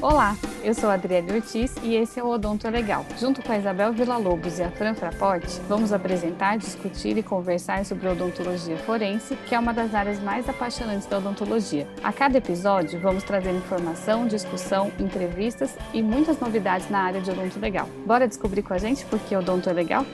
[0.00, 3.04] Olá, eu sou a Adriele Ortiz e esse é o Odonto Legal.
[3.18, 8.08] Junto com a Isabel Villa-Lobos e a Fran Fraporte, vamos apresentar, discutir e conversar sobre
[8.08, 11.88] odontologia forense, que é uma das áreas mais apaixonantes da odontologia.
[12.04, 17.58] A cada episódio, vamos trazer informação, discussão, entrevistas e muitas novidades na área de odonto
[17.58, 17.88] legal.
[18.06, 20.06] Bora descobrir com a gente por que odonto é legal?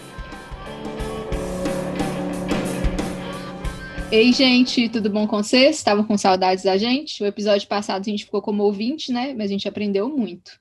[4.15, 5.77] Ei, gente, tudo bom com vocês?
[5.77, 7.23] Estavam com saudades da gente?
[7.23, 9.32] O episódio passado a gente ficou como ouvinte, né?
[9.32, 10.61] Mas a gente aprendeu muito.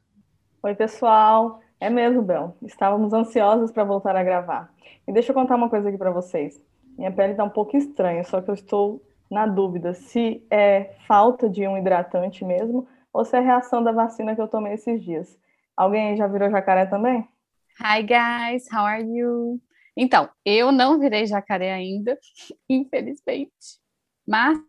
[0.63, 1.59] Oi, pessoal.
[1.77, 2.55] É mesmo, Bel.
[2.61, 4.73] Estávamos ansiosos para voltar a gravar.
[5.05, 6.63] E deixa eu contar uma coisa aqui para vocês.
[6.97, 11.49] Minha pele está um pouco estranha, só que eu estou na dúvida se é falta
[11.49, 15.37] de um hidratante mesmo ou se é reação da vacina que eu tomei esses dias.
[15.75, 17.27] Alguém já virou jacaré também?
[17.81, 19.59] Hi guys, how are you?
[19.95, 22.17] Então, eu não virei jacaré ainda,
[22.69, 23.79] infelizmente.
[24.27, 24.59] Mas,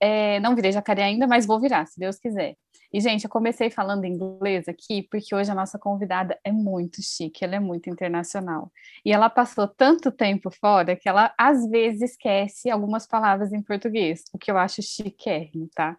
[0.00, 2.56] é, não virei jacaré ainda, mas vou virar, se Deus quiser.
[2.92, 7.44] E, gente, eu comecei falando inglês aqui porque hoje a nossa convidada é muito chique,
[7.44, 8.72] ela é muito internacional.
[9.04, 14.22] E ela passou tanto tempo fora que ela, às vezes, esquece algumas palavras em português,
[14.32, 15.96] o que eu acho chiquérrimo, tá?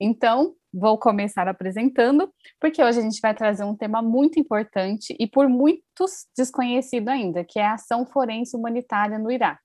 [0.00, 5.26] Então, vou começar apresentando, porque hoje a gente vai trazer um tema muito importante e
[5.26, 9.60] por muitos desconhecido ainda, que é a ação forense humanitária no Iraque.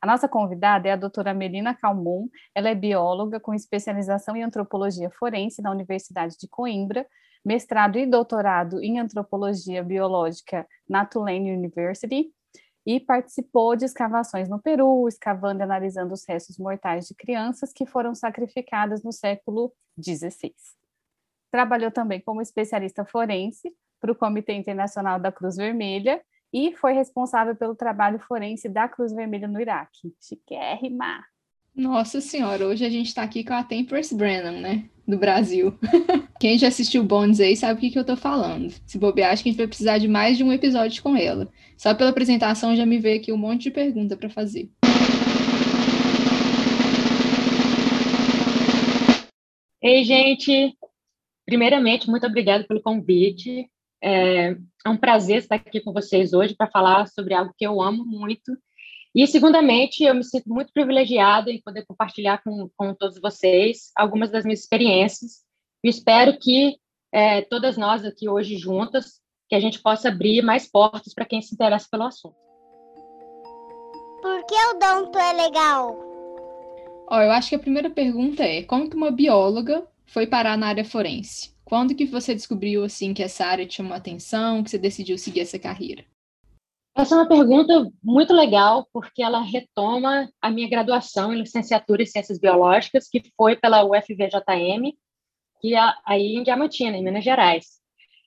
[0.00, 5.10] A nossa convidada é a doutora Melina Calmon, ela é bióloga com especialização em antropologia
[5.10, 7.06] forense na Universidade de Coimbra,
[7.44, 12.30] mestrado e doutorado em antropologia biológica na Tulane University
[12.86, 17.84] e participou de escavações no Peru, escavando e analisando os restos mortais de crianças que
[17.84, 20.54] foram sacrificadas no século XVI.
[21.50, 27.56] Trabalhou também como especialista forense para o Comitê Internacional da Cruz Vermelha e foi responsável
[27.56, 30.14] pelo trabalho forense da Cruz Vermelha no Iraque.
[30.20, 31.24] Chiquérrima!
[31.76, 34.88] Nossa senhora, hoje a gente está aqui com a Tempers Brennan, né?
[35.06, 35.78] Do Brasil.
[36.40, 38.72] Quem já assistiu Bones aí sabe o que, que eu tô falando.
[38.86, 41.52] Se bobear, acho que a gente vai precisar de mais de um episódio com ela.
[41.76, 44.70] Só pela apresentação já me veio aqui um monte de pergunta para fazer.
[49.82, 50.74] Ei, gente!
[51.44, 53.68] Primeiramente, muito obrigada pelo convite.
[54.02, 57.82] É, é um prazer estar aqui com vocês hoje para falar sobre algo que eu
[57.82, 58.56] amo muito
[59.16, 64.30] e, segundamente, eu me sinto muito privilegiada em poder compartilhar com, com todos vocês algumas
[64.30, 65.42] das minhas experiências.
[65.82, 66.76] E espero que
[67.10, 71.40] é, todas nós aqui hoje juntas, que a gente possa abrir mais portas para quem
[71.40, 72.36] se interessa pelo assunto.
[74.20, 75.96] Por que o Donto é legal?
[77.08, 80.66] Ó, eu acho que a primeira pergunta é, como que uma bióloga foi parar na
[80.66, 81.56] área forense?
[81.64, 85.40] Quando que você descobriu, assim, que essa área te chamou atenção, que você decidiu seguir
[85.40, 86.04] essa carreira?
[86.96, 92.06] Essa é uma pergunta muito legal, porque ela retoma a minha graduação em licenciatura em
[92.06, 94.96] Ciências Biológicas, que foi pela UFVJM,
[95.60, 97.66] que é aí em Diamantina, em Minas Gerais.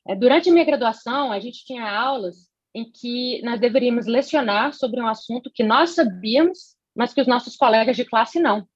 [0.08, 5.02] É, durante a minha graduação, a gente tinha aulas em que nós deveríamos lecionar sobre
[5.02, 8.68] um assunto que nós sabíamos, mas que os nossos colegas de classe não.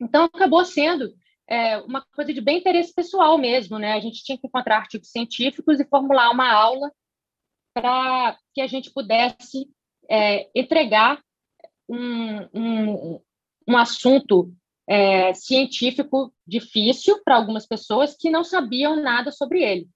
[0.00, 1.12] Então, acabou sendo
[1.48, 3.94] é, uma coisa de bem interesse pessoal mesmo, né?
[3.94, 6.92] A gente tinha que encontrar artigos científicos e formular uma aula
[7.74, 9.68] para que a gente pudesse
[10.08, 11.20] é, entregar
[11.88, 13.20] um, um,
[13.68, 14.54] um assunto
[14.86, 19.88] é, científico difícil para algumas pessoas que não sabiam nada sobre ele.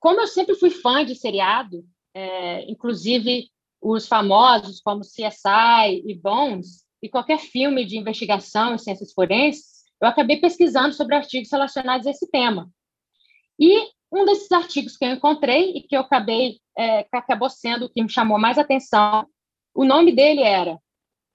[0.00, 3.48] Como eu sempre fui fã de seriado, é, inclusive
[3.80, 10.08] os famosos como CSI e Bones, e qualquer filme de investigação em ciências forenses, eu
[10.08, 12.70] acabei pesquisando sobre artigos relacionados a esse tema.
[13.60, 17.86] E um desses artigos que eu encontrei e que eu acabei, é, que acabou sendo
[17.86, 19.26] o que me chamou mais atenção,
[19.74, 20.78] o nome dele era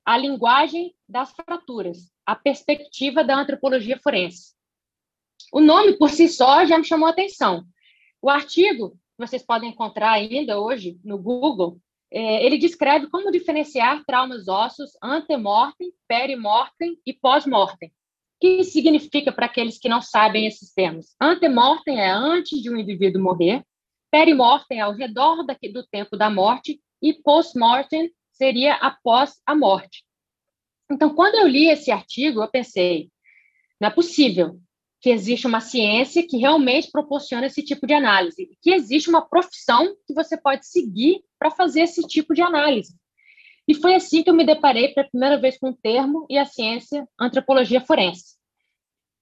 [0.06, 4.54] A Linguagem das Fraturas, a Perspectiva da Antropologia Forense.
[5.52, 7.66] O nome, por si só, já me chamou atenção.
[8.22, 11.82] O artigo, que vocês podem encontrar ainda hoje no Google,
[12.12, 17.92] é, ele descreve como diferenciar traumas ósseos antemortem, perimortem e pós-mortem
[18.40, 21.16] que significa para aqueles que não sabem esses termos?
[21.22, 23.64] Antemortem é antes de um indivíduo morrer,
[24.10, 30.04] perimortem é ao redor do tempo da morte e postmortem seria após a morte.
[30.92, 33.10] Então, quando eu li esse artigo, eu pensei,
[33.80, 34.60] não é possível
[35.02, 39.96] que existe uma ciência que realmente proporciona esse tipo de análise, que existe uma profissão
[40.06, 42.99] que você pode seguir para fazer esse tipo de análise.
[43.70, 46.44] E foi assim que eu me deparei pela primeira vez com o termo e a
[46.44, 48.36] ciência antropologia forense.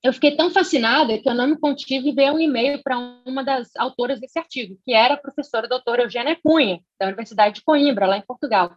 [0.01, 3.75] Eu fiquei tão fascinada que eu não me contive ver um e-mail para uma das
[3.75, 8.17] autoras desse artigo, que era a professora doutora Eugênia Cunha, da Universidade de Coimbra, lá
[8.17, 8.73] em Portugal.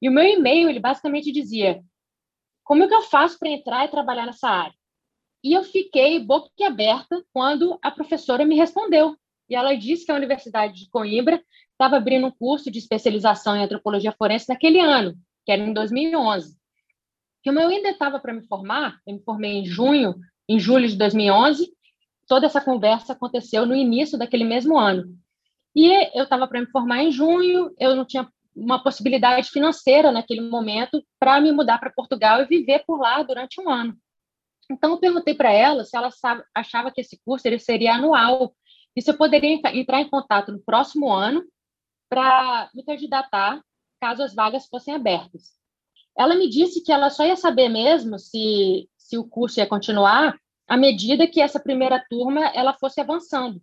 [0.00, 1.82] E o meu e-mail, ele basicamente dizia:
[2.64, 4.74] como é que eu faço para entrar e trabalhar nessa área?
[5.44, 9.14] E eu fiquei boquiaberta quando a professora me respondeu.
[9.52, 11.38] E ela disse que a Universidade de Coimbra
[11.72, 15.14] estava abrindo um curso de especialização em antropologia forense naquele ano,
[15.44, 16.56] que era em 2011.
[17.44, 20.14] Como eu ainda estava para me formar, eu me formei em junho,
[20.48, 21.70] em julho de 2011,
[22.26, 25.14] toda essa conversa aconteceu no início daquele mesmo ano.
[25.76, 28.26] E eu estava para me formar em junho, eu não tinha
[28.56, 33.60] uma possibilidade financeira naquele momento para me mudar para Portugal e viver por lá durante
[33.60, 33.94] um ano.
[34.70, 36.08] Então, eu perguntei para ela se ela
[36.54, 38.54] achava que esse curso ele seria anual
[38.96, 41.42] e se eu poderia entrar em contato no próximo ano
[42.08, 43.62] para me candidatar
[44.00, 45.52] caso as vagas fossem abertas.
[46.16, 50.36] Ela me disse que ela só ia saber mesmo se, se o curso ia continuar
[50.68, 53.62] à medida que essa primeira turma ela fosse avançando.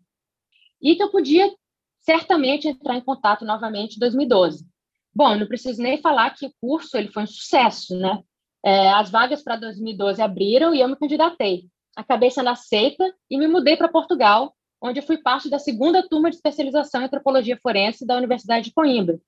[0.81, 1.51] E que eu podia
[1.99, 4.65] certamente entrar em contato novamente em 2012.
[5.13, 8.23] Bom, não preciso nem falar que o curso ele foi um sucesso, né?
[8.63, 11.65] É, as vagas para 2012 abriram e eu me candidatei.
[11.95, 16.29] Acabei sendo aceita e me mudei para Portugal, onde eu fui parte da segunda turma
[16.29, 19.19] de especialização em antropologia forense da Universidade de Coimbra.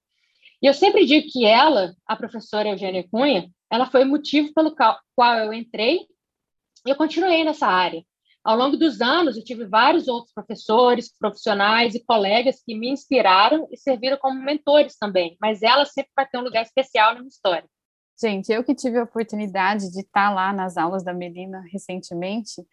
[0.62, 4.76] E eu sempre digo que ela, a professora Eugênia Cunha, ela foi o motivo pelo
[5.16, 6.02] qual eu entrei
[6.86, 8.04] e eu continuei nessa área.
[8.44, 13.68] Ao longo dos anos, eu tive vários outros professores, profissionais e colegas que me inspiraram
[13.72, 17.30] e serviram como mentores também, mas ela sempre vai ter um lugar especial na minha
[17.30, 17.68] história.
[18.20, 22.64] Gente, eu que tive a oportunidade de estar lá nas aulas da Melina recentemente,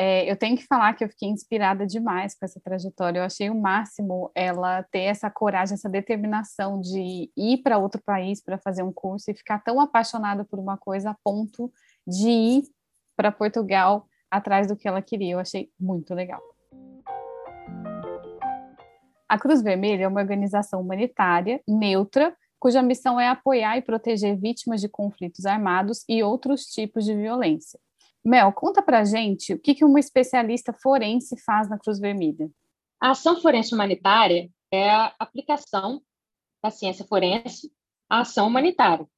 [0.00, 3.18] é, eu tenho que falar que eu fiquei inspirada demais com essa trajetória.
[3.18, 8.40] Eu achei o máximo ela ter essa coragem, essa determinação de ir para outro país
[8.40, 11.68] para fazer um curso e ficar tão apaixonada por uma coisa a ponto
[12.06, 12.62] de ir
[13.16, 15.32] para Portugal atrás do que ela queria.
[15.32, 16.40] Eu achei muito legal.
[19.28, 24.80] A Cruz Vermelha é uma organização humanitária neutra cuja missão é apoiar e proteger vítimas
[24.80, 27.80] de conflitos armados e outros tipos de violência.
[28.24, 32.50] Mel, conta pra gente o que, que uma especialista forense faz na Cruz Vermelha.
[33.00, 36.02] A ação forense humanitária é a aplicação
[36.62, 37.72] da ciência forense
[38.10, 39.08] à ação humanitária.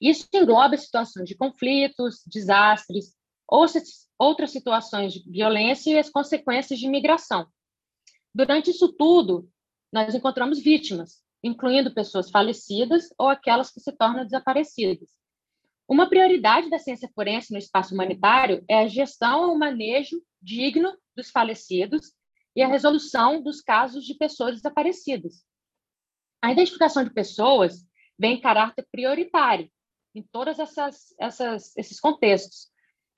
[0.00, 3.14] Isso engloba situações de conflitos, desastres,
[3.46, 3.66] ou
[4.18, 7.46] outras situações de violência e as consequências de imigração.
[8.34, 9.48] Durante isso tudo,
[9.92, 15.08] nós encontramos vítimas, incluindo pessoas falecidas ou aquelas que se tornam desaparecidas.
[15.92, 20.90] Uma prioridade da ciência forense no espaço humanitário é a gestão e o manejo digno
[21.14, 22.14] dos falecidos
[22.56, 25.44] e a resolução dos casos de pessoas desaparecidas.
[26.40, 27.86] A identificação de pessoas
[28.18, 29.70] vem em caráter prioritário
[30.14, 30.56] em todos
[31.76, 32.70] esses contextos,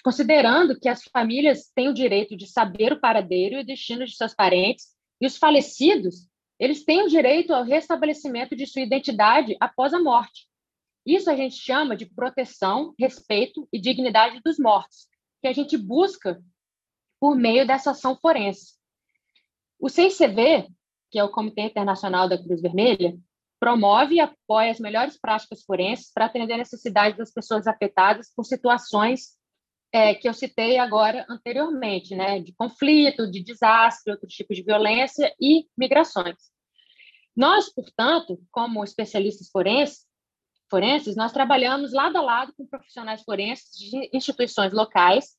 [0.02, 4.16] considerando que as famílias têm o direito de saber o paradeiro e o destino de
[4.16, 4.86] seus parentes,
[5.20, 6.28] e os falecidos
[6.58, 10.52] eles têm o direito ao restabelecimento de sua identidade após a morte.
[11.06, 15.06] Isso a gente chama de proteção, respeito e dignidade dos mortos,
[15.42, 16.42] que a gente busca
[17.20, 18.74] por meio dessa ação forense.
[19.78, 20.68] O CICV,
[21.10, 23.16] que é o Comitê Internacional da Cruz Vermelha,
[23.60, 28.44] promove e apoia as melhores práticas forenses para atender a necessidade das pessoas afetadas por
[28.44, 29.38] situações
[29.92, 35.32] é, que eu citei agora anteriormente, né, de conflito, de desastre, outros tipos de violência
[35.40, 36.36] e migrações.
[37.36, 40.04] Nós, portanto, como especialistas forenses,
[40.70, 45.36] forenses, nós trabalhamos lado a lado com profissionais forenses de instituições locais,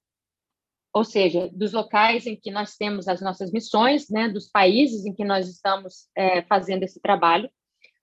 [0.94, 5.14] ou seja, dos locais em que nós temos as nossas missões, né, dos países em
[5.14, 7.50] que nós estamos é, fazendo esse trabalho,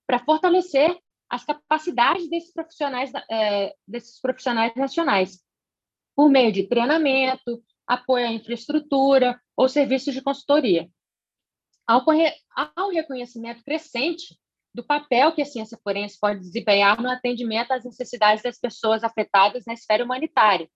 [0.06, 0.94] para fortalecer
[1.28, 5.42] as capacidades desses profissionais, é, desses profissionais nacionais
[6.14, 10.90] por meio de treinamento, apoio à infraestrutura ou serviços de consultoria.
[11.86, 12.04] Ao,
[12.76, 14.38] ao reconhecimento crescente
[14.74, 19.64] do papel que a ciência forense pode desempenhar no atendimento às necessidades das pessoas afetadas
[19.66, 20.68] na esfera humanitária.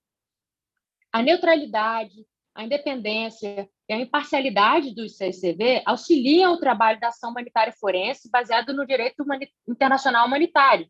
[1.12, 7.73] A neutralidade, a independência e a imparcialidade do CICV auxiliam o trabalho da ação humanitária
[7.79, 9.25] forense baseado no direito
[9.69, 10.88] internacional humanitário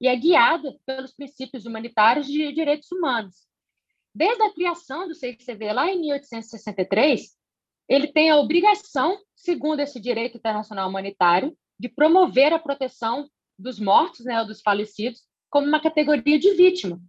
[0.00, 3.46] e é guiada pelos princípios humanitários de direitos humanos.
[4.14, 7.36] Desde a criação do CICV lá em 1863,
[7.88, 13.28] ele tem a obrigação, segundo esse direito internacional humanitário, de promover a proteção
[13.58, 17.00] dos mortos, né, dos falecidos, como uma categoria de vítima.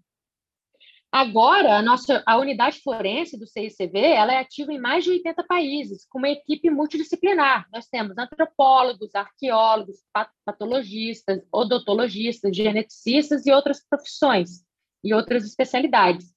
[1.12, 5.44] Agora, a nossa a unidade forense do CICV, ela é ativa em mais de 80
[5.46, 7.66] países, com uma equipe multidisciplinar.
[7.72, 9.98] Nós temos antropólogos, arqueólogos,
[10.46, 14.64] patologistas, odontologistas, geneticistas e outras profissões
[15.04, 16.34] e outras especialidades.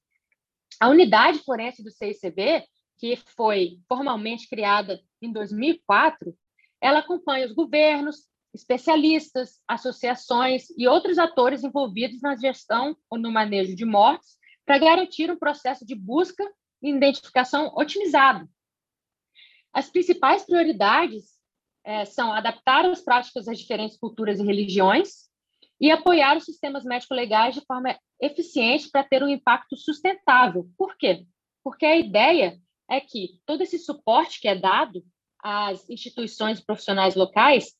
[0.81, 2.65] A unidade forense do CICB,
[2.97, 6.33] que foi formalmente criada em 2004,
[6.81, 13.77] ela acompanha os governos, especialistas, associações e outros atores envolvidos na gestão ou no manejo
[13.77, 16.45] de mortes para garantir um processo de busca
[16.83, 18.49] identificação otimizado.
[19.73, 21.39] As principais prioridades
[21.85, 25.31] é, são adaptar as práticas às diferentes culturas e religiões
[25.81, 30.69] e apoiar os sistemas médico-legais de forma eficiente para ter um impacto sustentável.
[30.77, 31.27] Por quê?
[31.63, 35.05] Porque a ideia é que todo esse suporte que é dado
[35.43, 37.75] às instituições profissionais locais,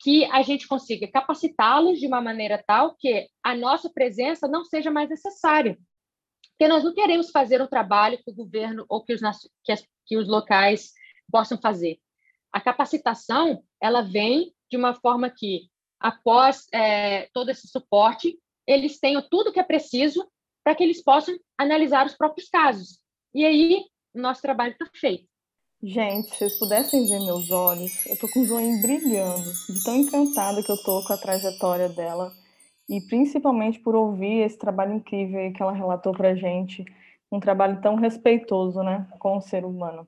[0.00, 4.90] que a gente consiga capacitá-los de uma maneira tal que a nossa presença não seja
[4.90, 5.78] mais necessária.
[6.52, 9.20] Porque nós não queremos fazer um trabalho que o governo ou que os,
[9.64, 10.92] que, as, que os locais
[11.30, 11.98] possam fazer.
[12.52, 19.22] A capacitação, ela vem de uma forma que, após é, todo esse suporte, eles tenham
[19.30, 20.26] tudo que é preciso
[20.64, 23.00] para que eles possam analisar os próprios casos.
[23.34, 25.29] E aí, o nosso trabalho está feito.
[25.82, 29.96] Gente, se vocês pudessem ver meus olhos, eu tô com o zoinho brilhando, de tão
[29.96, 32.30] encantada que eu tô com a trajetória dela
[32.86, 36.84] e principalmente por ouvir esse trabalho incrível que ela relatou pra gente,
[37.32, 40.06] um trabalho tão respeitoso, né, com o ser humano.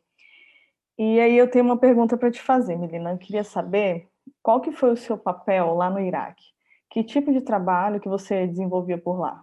[0.98, 3.12] E aí eu tenho uma pergunta para te fazer, Melina.
[3.12, 4.08] Eu queria saber
[4.42, 6.44] qual que foi o seu papel lá no Iraque?
[6.90, 9.42] Que tipo de trabalho que você desenvolvia por lá?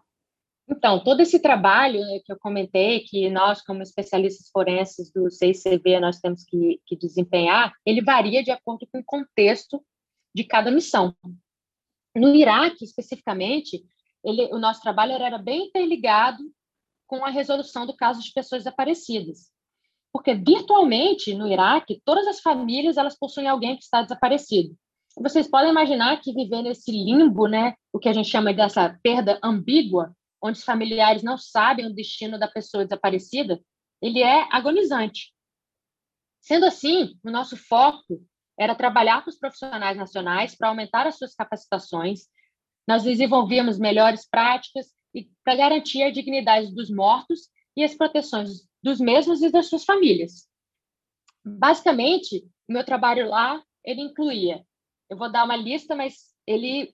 [0.69, 5.99] Então, todo esse trabalho né, que eu comentei, que nós, como especialistas forenses do CICV,
[5.99, 9.83] nós temos que, que desempenhar, ele varia de acordo com o contexto
[10.33, 11.15] de cada missão.
[12.15, 13.83] No Iraque, especificamente,
[14.23, 16.43] ele, o nosso trabalho era bem interligado
[17.07, 19.51] com a resolução do caso de pessoas desaparecidas
[20.11, 24.75] porque virtualmente no Iraque todas as famílias elas possuem alguém que está desaparecido.
[25.17, 29.39] Vocês podem imaginar que viver nesse limbo, né, o que a gente chama dessa perda
[29.43, 33.59] ambígua, onde os familiares não sabem o destino da pessoa desaparecida,
[34.01, 35.33] ele é agonizante.
[36.41, 38.25] Sendo assim, o nosso foco
[38.57, 42.27] era trabalhar com os profissionais nacionais para aumentar as suas capacitações.
[42.87, 48.99] Nós desenvolvíamos melhores práticas e para garantir a dignidade dos mortos e as proteções dos
[48.99, 50.47] mesmos e das suas famílias.
[51.45, 54.63] Basicamente, meu trabalho lá, ele incluía,
[55.09, 56.93] eu vou dar uma lista, mas ele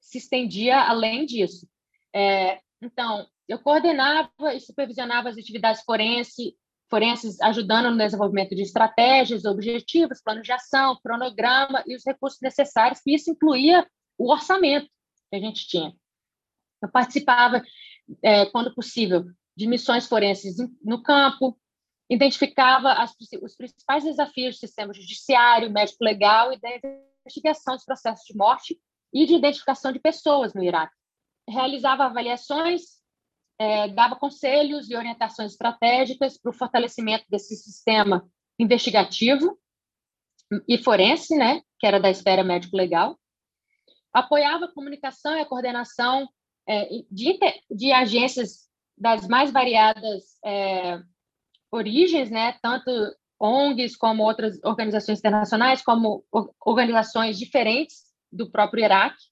[0.00, 1.68] se estendia além disso.
[2.14, 6.56] É, então, eu coordenava e supervisionava as atividades forense,
[6.90, 13.00] forenses, ajudando no desenvolvimento de estratégias, objetivos, plano de ação, cronograma e os recursos necessários,
[13.00, 13.86] que isso incluía
[14.18, 14.86] o orçamento
[15.30, 15.94] que a gente tinha.
[16.82, 17.62] Eu participava,
[18.22, 19.24] é, quando possível,
[19.56, 21.58] de missões forenses no campo,
[22.10, 26.68] identificava as, os principais desafios do sistema judiciário, médico-legal e da
[27.24, 28.78] investigação dos processos de morte
[29.14, 31.01] e de identificação de pessoas no Iraque.
[31.48, 32.82] Realizava avaliações,
[33.58, 39.58] é, dava conselhos e orientações estratégicas para o fortalecimento desse sistema investigativo
[40.68, 43.18] e forense, né, que era da esfera médico-legal.
[44.12, 46.28] Apoiava a comunicação e a coordenação
[46.68, 47.38] é, de,
[47.70, 51.02] de agências das mais variadas é,
[51.72, 52.56] origens, né?
[52.62, 52.90] Tanto
[53.40, 56.24] ONGs como outras organizações internacionais, como
[56.64, 59.24] organizações diferentes do próprio Iraque,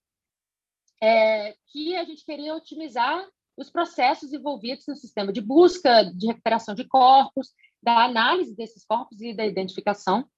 [1.01, 3.27] é, que a gente queria otimizar
[3.57, 7.49] os processos envolvidos no sistema de busca, de recuperação de corpos,
[7.83, 10.29] da análise desses corpos e da identificação.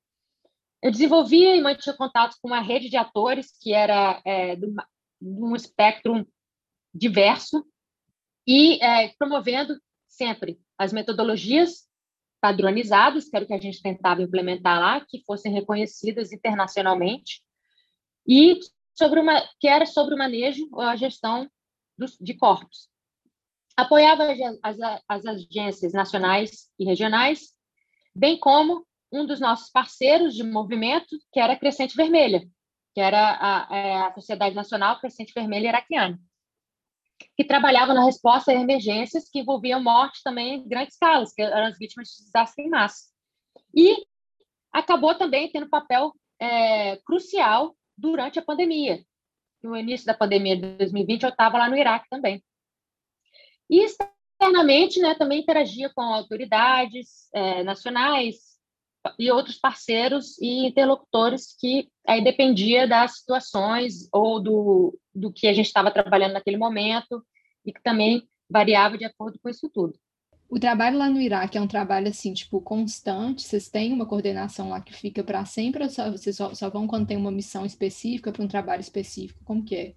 [0.83, 4.67] Eu desenvolvia e mantinha contato com uma rede de atores que era é, de,
[5.21, 6.27] um espectro
[6.93, 7.65] diverso,
[8.47, 11.89] e é, promovendo sempre as metodologias
[12.41, 17.41] padronizadas, que era o que a gente tentava implementar lá, que fossem reconhecidas internacionalmente,
[18.27, 18.59] e
[18.95, 21.49] sobre uma, que era sobre o manejo ou a gestão
[21.97, 22.89] dos, de corpos.
[23.77, 24.25] Apoiava
[24.63, 24.77] as,
[25.09, 27.53] as agências nacionais e regionais,
[28.15, 32.47] bem como um dos nossos parceiros de movimento, que era a Crescente Vermelha,
[32.95, 36.19] que era a, é, a Sociedade Nacional Crescente Vermelha Iraquiana
[37.37, 41.67] que trabalhava na resposta a emergências que envolviam morte também em grandes escalas, que eram
[41.67, 43.11] as vítimas de desastre em massa.
[43.75, 44.05] E
[44.73, 49.05] acabou também tendo papel é, crucial durante a pandemia.
[49.63, 52.43] No início da pandemia de 2020, eu estava lá no Iraque também.
[53.71, 58.53] E externamente, né, também interagia com autoridades é, nacionais,
[59.19, 65.53] e outros parceiros e interlocutores que aí dependia das situações ou do, do que a
[65.53, 67.25] gente estava trabalhando naquele momento
[67.65, 69.99] e que também variava de acordo com isso tudo.
[70.53, 73.41] O trabalho lá no Iraque é um trabalho assim, tipo, constante?
[73.41, 76.87] Vocês têm uma coordenação lá que fica para sempre ou só, vocês só, só, vão
[76.87, 79.43] quando tem uma missão específica para um trabalho específico?
[79.47, 79.95] Como que é?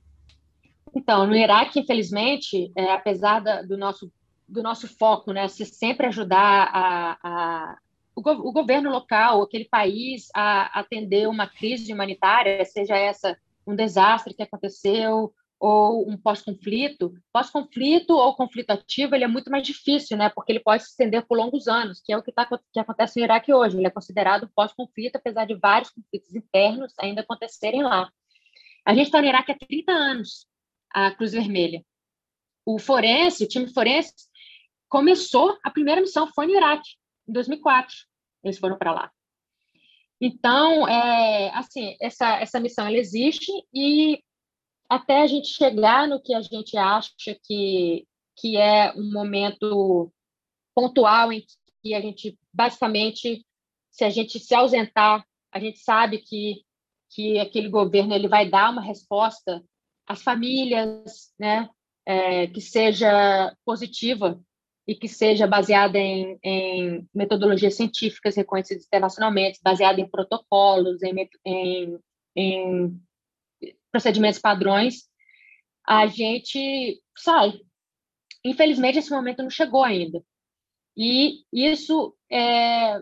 [0.95, 4.09] Então, no Iraque, infelizmente, é, apesar da, do, nosso,
[4.47, 7.77] do nosso foco, né, se sempre ajudar a, a
[8.15, 13.75] o, go o governo local, aquele país, a atender uma crise humanitária, seja essa um
[13.75, 17.13] desastre que aconteceu ou um pós-conflito.
[17.31, 20.29] Pós-conflito ou conflito ativo, ele é muito mais difícil, né?
[20.29, 23.19] Porque ele pode se estender por longos anos, que é o que, tá, que acontece
[23.19, 23.77] no Iraque hoje.
[23.77, 28.11] Ele é considerado pós-conflito, apesar de vários conflitos internos ainda acontecerem lá.
[28.85, 30.47] A gente está no Iraque há 30 anos,
[30.91, 31.83] a Cruz Vermelha.
[32.65, 34.13] O forense, o time forense,
[34.89, 36.89] começou, a primeira missão foi no Iraque,
[37.27, 37.93] em 2004.
[38.43, 39.11] Eles foram para lá.
[40.21, 44.23] Então, é, assim, essa, essa missão ela existe e
[44.89, 47.11] até a gente chegar no que a gente acha
[47.43, 50.11] que, que é um momento
[50.73, 51.43] pontual em
[51.81, 53.45] que a gente, basicamente,
[53.91, 56.63] se a gente se ausentar, a gente sabe que,
[57.11, 59.63] que aquele governo ele vai dar uma resposta
[60.07, 61.69] às famílias, né,
[62.05, 64.39] é, que seja positiva
[64.87, 71.99] e que seja baseada em, em, metodologias científicas reconhecidas internacionalmente, baseada em protocolos, em, em,
[72.35, 73.01] em
[73.95, 75.03] procedimentos padrões,
[75.87, 77.53] a gente sai.
[78.43, 80.21] Infelizmente, esse momento não chegou ainda.
[80.97, 82.99] E isso é,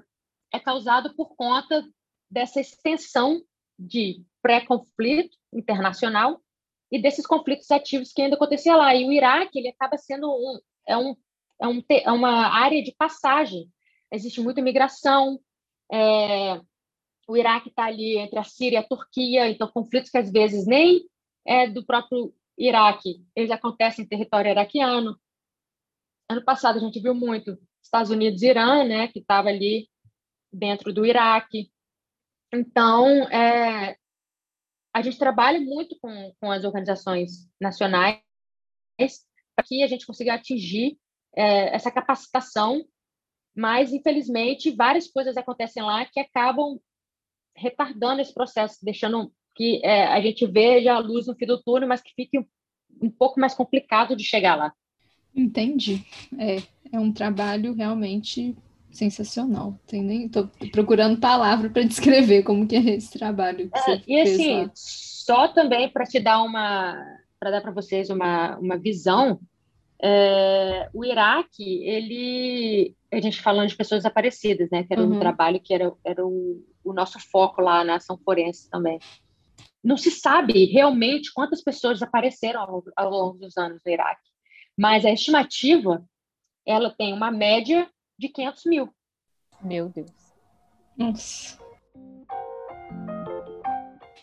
[0.54, 1.84] é causado por conta
[2.30, 3.42] dessa extensão
[3.78, 6.40] de pré-conflito internacional
[6.92, 8.96] e desses conflitos ativos que ainda acontecia lá.
[8.96, 11.16] E o Iraque ele acaba sendo um, é, um,
[11.60, 13.68] é, um, é uma área de passagem.
[14.12, 15.40] Existe muita migração.
[15.92, 16.62] É,
[17.28, 20.66] o Iraque está ali entre a Síria e a Turquia, então conflitos que às vezes
[20.66, 21.08] nem
[21.46, 25.20] é do próprio Iraque, eles acontecem em território iraquiano.
[26.30, 29.90] Ano passado a gente viu muito Estados Unidos e Irã, né, que estava ali
[30.52, 31.72] dentro do Iraque.
[32.54, 33.98] Então, é,
[34.94, 38.22] a gente trabalha muito com, com as organizações nacionais
[39.56, 40.98] para que a gente consiga atingir
[41.36, 42.86] é, essa capacitação,
[43.56, 46.80] mas, infelizmente, várias coisas acontecem lá que acabam
[47.56, 51.88] retardando esse processo, deixando que é, a gente veja a luz no fim do túnel,
[51.88, 52.46] mas que fique um,
[53.02, 54.74] um pouco mais complicado de chegar lá.
[55.36, 56.04] Entendi.
[56.38, 56.58] É,
[56.92, 58.56] é um trabalho realmente
[58.92, 59.78] sensacional.
[59.88, 63.70] Tem nem tô procurando palavra para descrever como que é esse trabalho.
[63.88, 64.72] É, e assim, lá.
[64.74, 66.96] só também para te dar uma,
[67.40, 69.40] para dar para vocês uma, uma visão,
[70.02, 74.84] é, o Iraque, ele, a gente falando de pessoas desaparecidas, né?
[74.84, 75.16] Que era uhum.
[75.16, 79.00] um trabalho que era, era o, o nosso foco lá na ação forense também.
[79.84, 84.30] Não se sabe realmente quantas pessoas desapareceram ao, ao longo dos anos no Iraque,
[84.78, 86.04] mas a estimativa
[86.66, 88.94] ela tem uma média de 500 mil.
[89.62, 90.12] Meu Deus.
[90.98, 91.62] Nossa.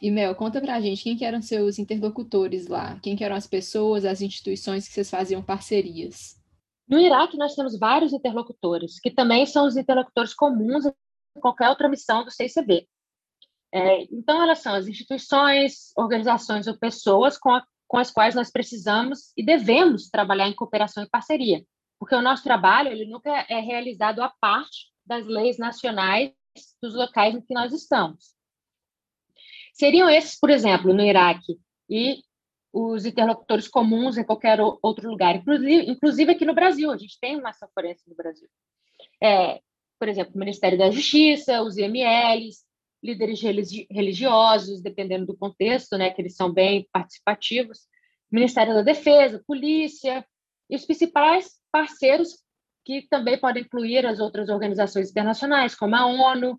[0.00, 3.46] E Mel, conta pra gente quem que eram seus interlocutores lá, quem que eram as
[3.46, 6.40] pessoas, as instituições que vocês faziam parcerias.
[6.88, 10.86] No Iraque nós temos vários interlocutores, que também são os interlocutores comuns
[11.40, 12.86] qualquer outra missão do CICB.
[13.72, 18.50] É, então elas são as instituições, organizações ou pessoas com, a, com as quais nós
[18.50, 21.64] precisamos e devemos trabalhar em cooperação e parceria
[22.00, 26.32] porque o nosso trabalho ele nunca é realizado à parte das leis nacionais
[26.82, 28.34] dos locais em que nós estamos.
[29.74, 32.22] Seriam esses, por exemplo, no Iraque e
[32.72, 37.50] os interlocutores comuns em qualquer outro lugar, inclusive, aqui no Brasil, a gente tem uma
[37.50, 38.48] ação forense no Brasil.
[39.22, 39.60] É,
[40.00, 42.64] por exemplo, o Ministério da Justiça, os IMLs,
[43.04, 43.40] líderes
[43.90, 47.86] religiosos, dependendo do contexto, né, que eles são bem participativos,
[48.32, 50.24] Ministério da Defesa, Polícia,
[50.70, 52.38] e os principais parceiros
[52.84, 56.58] que também podem incluir as outras organizações internacionais, como a ONU,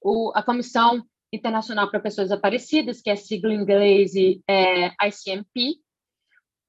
[0.00, 4.12] o, a Comissão Internacional para Pessoas Desaparecidas, que é sigla em inglês
[4.48, 5.78] é ICMP,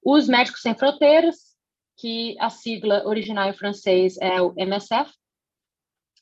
[0.04, 1.56] os Médicos Sem Fronteiras,
[1.97, 5.12] que a sigla original em francês é o MSF,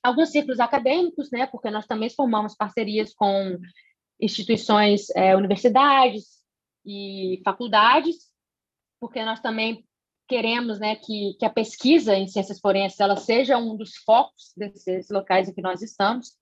[0.05, 3.57] alguns círculos acadêmicos, né, porque nós também formamos parcerias com
[4.19, 6.25] instituições, é, universidades
[6.85, 8.31] e faculdades,
[8.99, 9.85] porque nós também
[10.27, 15.09] queremos né, que, que a pesquisa em ciências forenses ela seja um dos focos desses
[15.09, 16.37] locais em que nós estamos,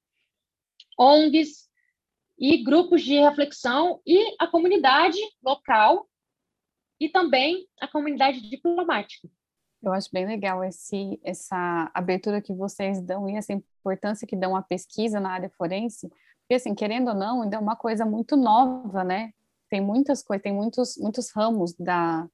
[0.98, 1.70] ONGs
[2.38, 6.08] e grupos de reflexão e a comunidade local
[7.00, 9.30] e também a comunidade diplomática.
[9.84, 14.56] Eu acho bem legal esse, essa abertura que vocês dão e essa importância que dão
[14.56, 18.38] à pesquisa na área forense, porque assim, querendo ou não, ainda é uma coisa muito
[18.38, 19.34] nova, né?
[19.70, 22.28] Tem muitas coisas, tem muitos, muitos ramos da,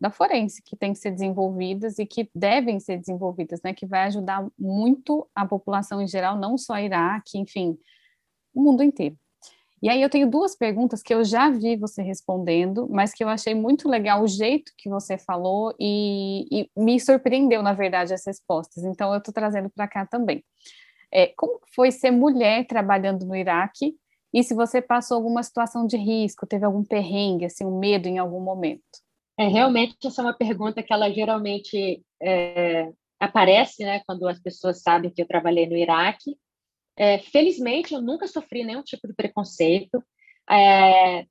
[0.00, 4.04] da forense que tem que ser desenvolvidas e que devem ser desenvolvidas, né, que vai
[4.04, 7.78] ajudar muito a população em geral, não só Iraque, enfim,
[8.54, 9.16] o mundo inteiro.
[9.86, 13.28] E aí eu tenho duas perguntas que eu já vi você respondendo, mas que eu
[13.28, 18.26] achei muito legal o jeito que você falou e, e me surpreendeu, na verdade, as
[18.26, 18.82] respostas.
[18.82, 20.44] Então eu estou trazendo para cá também.
[21.08, 23.94] É, como foi ser mulher trabalhando no Iraque
[24.34, 28.18] e se você passou alguma situação de risco, teve algum perrengue, assim, um medo em
[28.18, 28.82] algum momento.
[29.38, 34.82] É, realmente essa é uma pergunta que ela geralmente é, aparece, né, quando as pessoas
[34.82, 36.36] sabem que eu trabalhei no Iraque.
[36.96, 40.02] É, felizmente, eu nunca sofri nenhum tipo de preconceito.
[40.50, 41.26] É,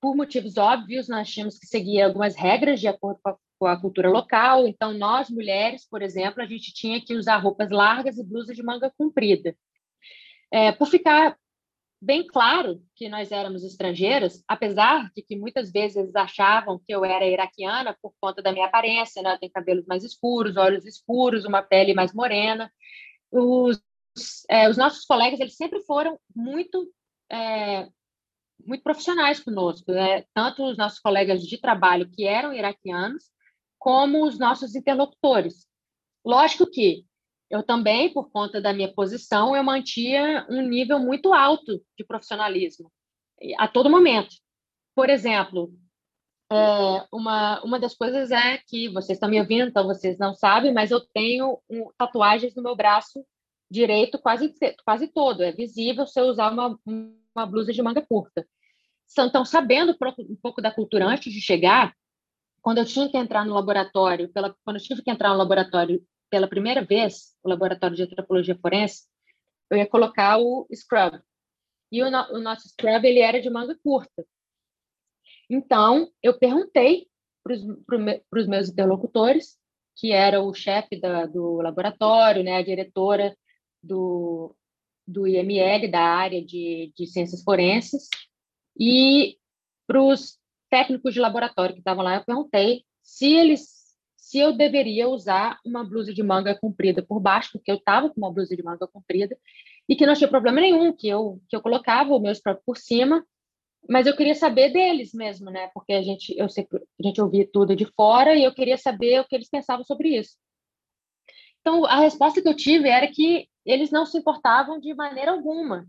[0.00, 3.80] por motivos óbvios, nós tínhamos que seguir algumas regras de acordo com a, com a,
[3.80, 4.68] cultura local.
[4.68, 8.62] Então, nós, mulheres, por exemplo, a gente tinha que usar roupas largas e blusas de
[8.62, 9.56] manga comprida.
[10.52, 11.36] É, por ficar
[12.00, 17.04] bem claro que nós éramos estrangeiras, apesar de que muitas vezes eles achavam que eu
[17.04, 19.34] era iraquiana por conta da minha aparência, né?
[19.34, 22.70] Eu tenho cabelos mais escuros, olhos escuros, uma pele mais morena.
[23.30, 23.82] Os,
[24.48, 26.90] é, os nossos colegas, eles sempre foram muito
[27.30, 27.88] é,
[28.66, 30.24] muito profissionais conosco, né?
[30.34, 33.24] tanto os nossos colegas de trabalho que eram iraquianos,
[33.78, 35.66] como os nossos interlocutores.
[36.24, 37.04] Lógico que
[37.50, 42.90] eu também, por conta da minha posição, eu mantinha um nível muito alto de profissionalismo
[43.56, 44.34] a todo momento.
[44.94, 45.72] Por exemplo,
[46.50, 50.72] é, uma, uma das coisas é que vocês estão me ouvindo, então vocês não sabem,
[50.72, 53.24] mas eu tenho um, tatuagens no meu braço
[53.70, 54.54] direito quase,
[54.84, 55.42] quase todo.
[55.42, 56.78] É visível se eu usar uma,
[57.34, 58.46] uma blusa de manga curta.
[59.18, 61.94] Então, sabendo um pouco da cultura antes de chegar,
[62.60, 66.04] quando eu tinha que entrar no laboratório, pela, quando eu tive que entrar no laboratório
[66.30, 69.06] pela primeira vez, o laboratório de antropologia forense,
[69.70, 71.18] eu ia colocar o scrub.
[71.90, 74.26] E o, no, o nosso scrub ele era de manga curta.
[75.48, 77.08] Então, eu perguntei
[77.42, 79.56] para os meus interlocutores,
[79.96, 81.00] que era o chefe
[81.32, 83.34] do laboratório, né, a diretora
[83.82, 84.54] do,
[85.06, 88.08] do IML, da área de, de ciências forenses,
[88.78, 89.38] e
[89.86, 90.38] para os
[90.70, 93.78] técnicos de laboratório que estavam lá, eu perguntei se eles
[94.28, 98.20] se eu deveria usar uma blusa de manga comprida por baixo, porque eu estava com
[98.20, 99.34] uma blusa de manga comprida,
[99.88, 102.76] e que não tinha problema nenhum, que eu, que eu colocava o meu scrub por
[102.76, 103.24] cima,
[103.88, 105.70] mas eu queria saber deles mesmo, né?
[105.72, 109.18] Porque a gente, eu sei, a gente ouvia tudo de fora e eu queria saber
[109.18, 110.36] o que eles pensavam sobre isso.
[111.68, 115.86] Então, a resposta que eu tive era que eles não se importavam de maneira alguma,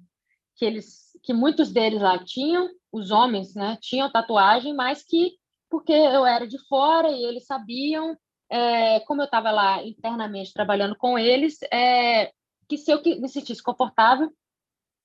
[0.58, 5.38] que eles, que muitos deles lá tinham, os homens, né, tinham tatuagem, mas que
[5.70, 8.18] porque eu era de fora e eles sabiam,
[8.50, 12.34] é, como eu estava lá internamente trabalhando com eles, é,
[12.68, 14.30] que se eu me sentisse confortável,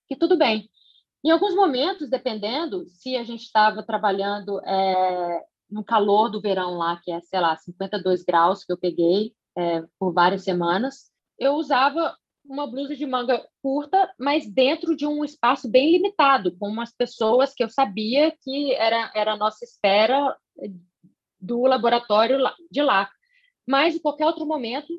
[0.09, 0.69] que tudo bem.
[1.25, 7.01] Em alguns momentos, dependendo, se a gente estava trabalhando é, no calor do verão lá,
[7.01, 12.17] que é, sei lá, 52 graus que eu peguei é, por várias semanas, eu usava
[12.45, 17.55] uma blusa de manga curta, mas dentro de um espaço bem limitado, com umas pessoas
[17.55, 20.37] que eu sabia que era, era a nossa espera
[21.40, 22.38] do laboratório
[22.71, 23.11] de lá.
[23.67, 24.93] Mas em qualquer outro momento,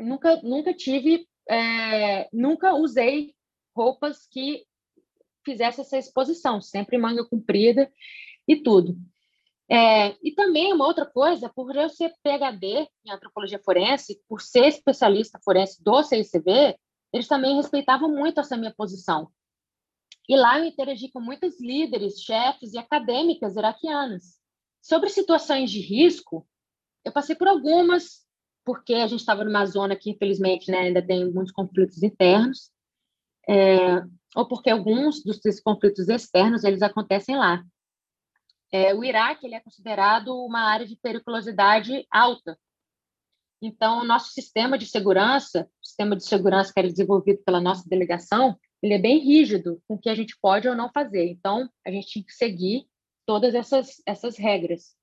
[0.00, 3.34] nunca, nunca tive, é, nunca usei
[3.76, 4.64] roupas que
[5.44, 7.90] fizesse essa exposição, sempre manga comprida
[8.48, 8.96] e tudo.
[9.72, 14.66] É, e também uma outra coisa, por eu ser PhD em antropologia forense, por ser
[14.66, 16.76] especialista forense do CICV,
[17.10, 19.30] eles também respeitavam muito essa minha posição.
[20.28, 24.38] E lá eu interagi com muitos líderes, chefes e acadêmicas iraquianas.
[24.82, 26.46] Sobre situações de risco,
[27.02, 28.26] eu passei por algumas,
[28.66, 32.70] porque a gente estava numa zona que, infelizmente, né, ainda tem muitos conflitos internos,
[33.48, 34.02] é,
[34.36, 37.64] ou porque alguns dos conflitos externos eles acontecem lá.
[38.72, 42.58] É, o Iraque ele é considerado uma área de periculosidade alta.
[43.60, 47.86] Então, o nosso sistema de segurança, o sistema de segurança que era desenvolvido pela nossa
[47.86, 51.28] delegação, ele é bem rígido com o que a gente pode ou não fazer.
[51.28, 52.86] Então, a gente tinha que seguir
[53.26, 54.96] todas essas, essas regras.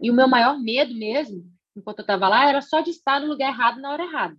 [0.00, 3.28] E o meu maior medo mesmo, enquanto eu estava lá, era só de estar no
[3.28, 4.36] lugar errado na hora errada.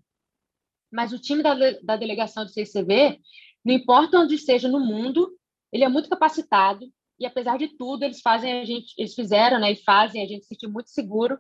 [0.91, 3.19] Mas o time da, da delegação do CICV,
[3.65, 5.35] não importa onde seja no mundo,
[5.71, 6.85] ele é muito capacitado,
[7.19, 10.43] e apesar de tudo, eles fazem a gente, eles fizeram, né, e fazem a gente
[10.43, 11.37] se sentir muito seguro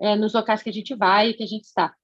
[0.00, 1.94] é, nos locais que a gente vai e que a gente está.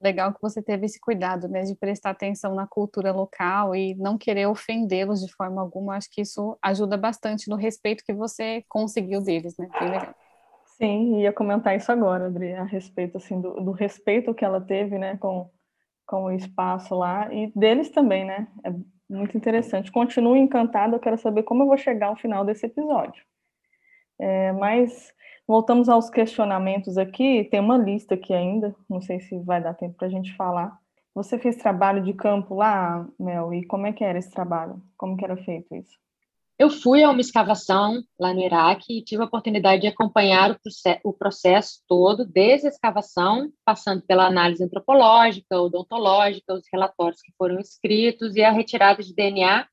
[0.00, 4.18] Legal que você teve esse cuidado, né, de prestar atenção na cultura local e não
[4.18, 5.96] querer ofendê-los de forma alguma.
[5.96, 9.68] Acho que isso ajuda bastante no respeito que você conseguiu deles, né?
[9.80, 10.14] Bem legal.
[10.76, 14.98] Sim, ia comentar isso agora, Adri, a respeito assim do, do respeito que ela teve,
[14.98, 15.50] né, com
[16.06, 18.46] com o espaço lá e deles também, né?
[18.64, 18.70] É
[19.08, 19.92] muito interessante.
[19.92, 23.24] Continuo encantada, eu quero saber como eu vou chegar ao final desse episódio.
[24.18, 25.12] É, mas
[25.46, 29.96] voltamos aos questionamentos aqui, tem uma lista aqui ainda, não sei se vai dar tempo
[29.96, 30.78] para a gente falar.
[31.14, 34.82] Você fez trabalho de campo lá, Mel, e como é que era esse trabalho?
[34.96, 35.98] Como que era feito isso?
[36.58, 40.58] Eu fui a uma escavação lá no Iraque e tive a oportunidade de acompanhar
[41.04, 47.58] o processo todo, desde a escavação, passando pela análise antropológica, odontológica, os relatórios que foram
[47.58, 49.68] escritos e a retirada de DNA.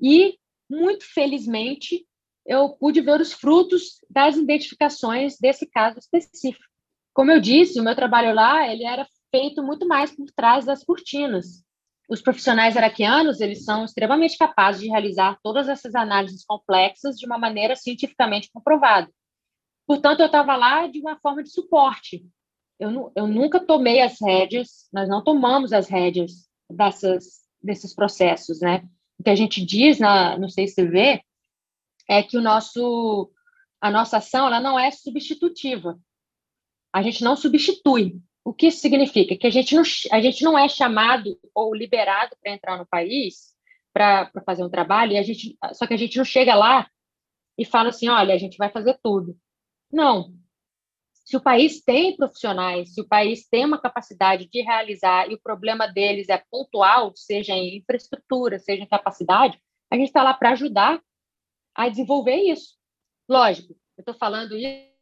[0.00, 2.06] E muito felizmente,
[2.46, 6.64] eu pude ver os frutos das identificações desse caso específico.
[7.12, 10.82] Como eu disse, o meu trabalho lá ele era feito muito mais por trás das
[10.82, 11.62] cortinas.
[12.08, 17.38] Os profissionais araquianos eles são extremamente capazes de realizar todas essas análises complexas de uma
[17.38, 19.10] maneira cientificamente comprovada.
[19.86, 22.26] Portanto, eu estava lá de uma forma de suporte.
[22.80, 28.88] Eu, eu nunca tomei as rédeas, nós não tomamos as rédeas dessas, desses processos, né?
[29.18, 31.22] O que a gente diz na, no CICV
[32.08, 33.30] é que o nosso,
[33.80, 35.98] a nossa ação ela não é substitutiva.
[36.92, 38.18] A gente não substitui.
[38.48, 39.36] O que isso significa?
[39.36, 43.54] Que a gente não, a gente não é chamado ou liberado para entrar no país
[43.92, 46.90] para fazer um trabalho, e a gente, só que a gente não chega lá
[47.58, 49.38] e fala assim: olha, a gente vai fazer tudo.
[49.92, 50.32] Não.
[51.26, 55.42] Se o país tem profissionais, se o país tem uma capacidade de realizar e o
[55.42, 60.52] problema deles é pontual, seja em infraestrutura, seja em capacidade, a gente está lá para
[60.52, 61.02] ajudar
[61.74, 62.78] a desenvolver isso.
[63.28, 64.56] Lógico, eu estou falando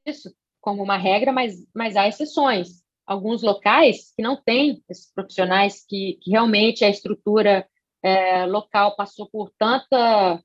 [0.04, 2.85] isso como uma regra, mas, mas há exceções.
[3.07, 7.69] Alguns locais que não têm esses profissionais, que, que realmente a estrutura
[8.03, 10.42] é, local passou por, tanta,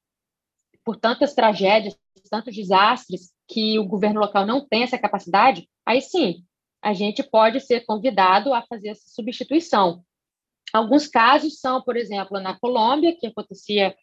[0.86, 1.98] por tantas tragédias,
[2.30, 6.46] tantos desastres, que o governo local não tem essa capacidade, aí sim,
[6.82, 10.04] a gente pode ser convidado a fazer essa substituição.
[10.74, 13.96] Alguns casos são, por exemplo, na Colômbia, que acontecia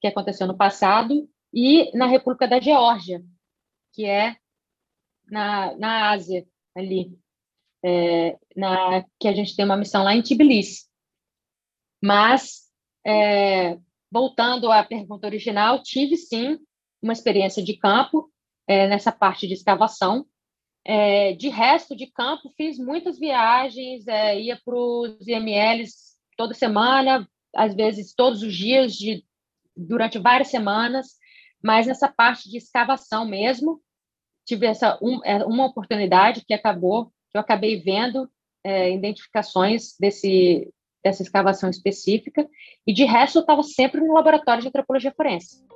[0.00, 3.24] que aconteceu no passado, e na República da Geórgia,
[3.92, 4.36] que é
[5.30, 7.18] na, na Ásia, ali,
[7.84, 10.86] é, na, que a gente tem uma missão lá em Tbilisi.
[12.02, 12.68] Mas,
[13.06, 13.78] é,
[14.10, 16.58] voltando à pergunta original, tive sim
[17.02, 18.30] uma experiência de campo
[18.66, 20.26] é, nessa parte de escavação.
[20.84, 27.28] É, de resto de campo, fiz muitas viagens, é, ia para os IMLs toda semana,
[27.54, 29.24] às vezes todos os dias, de,
[29.76, 31.18] durante várias semanas,
[31.62, 33.82] mas nessa parte de escavação mesmo,
[34.46, 38.28] tive essa um, é, uma oportunidade que acabou, que eu acabei vendo
[38.64, 40.68] é, identificações desse,
[41.02, 42.48] dessa escavação específica,
[42.86, 45.66] e de resto eu estava sempre no laboratório de antropologia forense.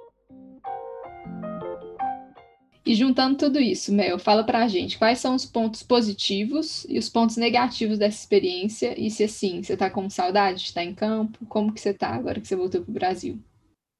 [2.84, 7.08] E juntando tudo isso, Mel, fala pra gente quais são os pontos positivos e os
[7.08, 11.46] pontos negativos dessa experiência, e se assim, você tá com saudade de estar em campo,
[11.46, 13.38] como que você tá agora que você voltou pro Brasil?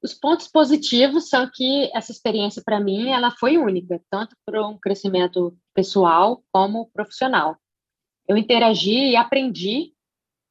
[0.03, 4.77] Os pontos positivos são que essa experiência, para mim, ela foi única, tanto para um
[4.77, 7.57] crescimento pessoal como profissional.
[8.27, 9.93] Eu interagi e aprendi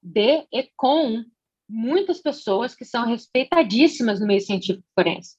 [0.02, 1.22] de e com
[1.68, 5.36] muitas pessoas que são respeitadíssimas no meio científico forense.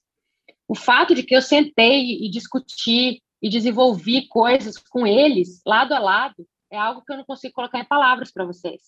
[0.68, 6.00] O fato de que eu sentei e discuti e desenvolvi coisas com eles, lado a
[6.00, 8.82] lado, é algo que eu não consigo colocar em palavras para vocês.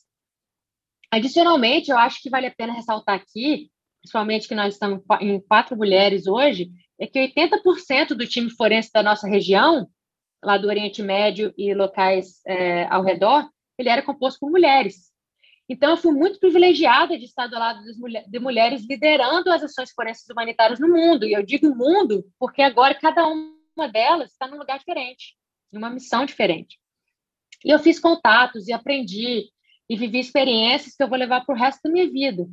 [1.12, 3.72] Adicionalmente, eu acho que vale a pena ressaltar aqui
[4.06, 9.02] principalmente que nós estamos em quatro mulheres hoje, é que 80% do time forense da
[9.02, 9.88] nossa região,
[10.44, 15.12] lá do Oriente Médio e locais é, ao redor, ele era composto por mulheres.
[15.68, 17.82] Então, eu fui muito privilegiada de estar do lado
[18.28, 21.26] de mulheres liderando as ações forenses humanitárias no mundo.
[21.26, 25.36] E eu digo mundo porque agora cada uma delas está num lugar diferente,
[25.72, 26.78] numa missão diferente.
[27.66, 29.50] E eu fiz contatos e aprendi
[29.90, 32.48] e vivi experiências que eu vou levar para o resto da minha vida.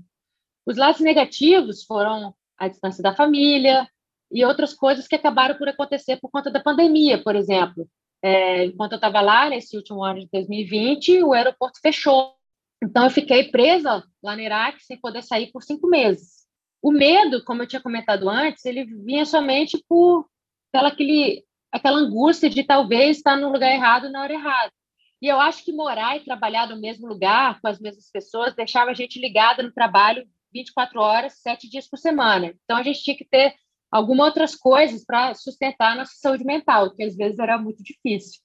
[0.67, 3.89] Os lados negativos foram a distância da família
[4.31, 7.89] e outras coisas que acabaram por acontecer por conta da pandemia, por exemplo.
[8.23, 12.35] É, enquanto eu estava lá, nesse último ano de 2020, o aeroporto fechou.
[12.83, 16.47] Então, eu fiquei presa lá no Iraque sem poder sair por cinco meses.
[16.81, 20.27] O medo, como eu tinha comentado antes, ele vinha somente por
[20.73, 24.73] pela aquele, aquela angústia de talvez estar no lugar errado na hora errada.
[25.21, 28.91] E eu acho que morar e trabalhar no mesmo lugar, com as mesmas pessoas, deixava
[28.91, 32.55] a gente ligada no trabalho 24 horas, sete dias por semana.
[32.65, 33.55] Então, a gente tinha que ter
[33.91, 38.41] algumas outras coisas para sustentar a nossa saúde mental, que às vezes era muito difícil.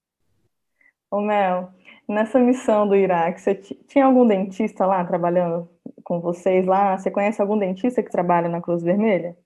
[1.09, 1.71] Ô Mel,
[2.07, 5.69] nessa missão do Iraque, você tinha algum dentista lá trabalhando
[6.03, 6.97] com vocês lá?
[6.97, 9.37] Você conhece algum dentista que trabalha na Cruz Vermelha?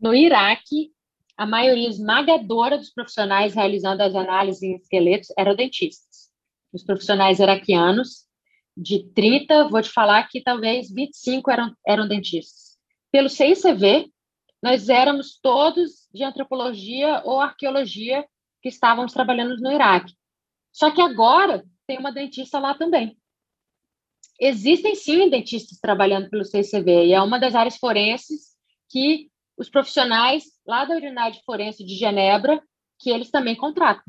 [0.00, 0.92] No Iraque,
[1.36, 6.28] a maioria esmagadora dos profissionais realizando as análises em esqueletos eram dentistas.
[6.72, 8.27] Os profissionais iraquianos
[8.80, 12.78] de 30, vou te falar que talvez 25 eram, eram dentistas.
[13.10, 14.08] Pelo CICV,
[14.62, 18.24] nós éramos todos de antropologia ou arqueologia
[18.62, 20.14] que estávamos trabalhando no Iraque.
[20.72, 23.16] Só que agora tem uma dentista lá também.
[24.40, 28.56] Existem sim dentistas trabalhando pelo CICV, e é uma das áreas forenses
[28.88, 32.62] que os profissionais lá da Unidade Forense de Genebra,
[33.00, 34.04] que eles também contratam.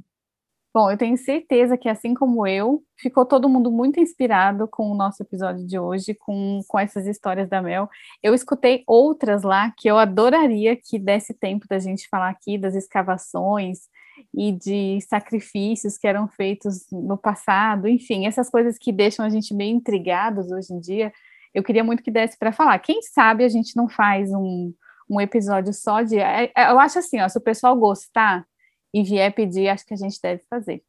[0.71, 4.95] Bom, eu tenho certeza que, assim como eu, ficou todo mundo muito inspirado com o
[4.95, 7.89] nosso episódio de hoje, com, com essas histórias da Mel.
[8.21, 12.75] Eu escutei outras lá que eu adoraria que desse tempo da gente falar aqui, das
[12.75, 13.87] escavações
[14.33, 19.55] e de sacrifícios que eram feitos no passado, enfim, essas coisas que deixam a gente
[19.55, 21.11] meio intrigados hoje em dia.
[21.51, 22.77] Eu queria muito que desse para falar.
[22.77, 24.71] Quem sabe a gente não faz um,
[25.09, 26.19] um episódio só de.
[26.19, 28.45] É, é, eu acho assim, ó, se o pessoal gostar
[28.93, 30.83] e vier pedir, acho que a gente deve fazer